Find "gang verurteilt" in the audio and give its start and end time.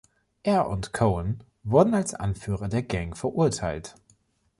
2.81-3.93